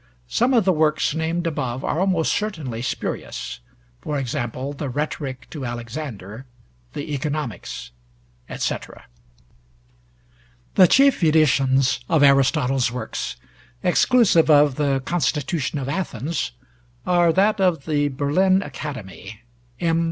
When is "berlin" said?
18.07-18.63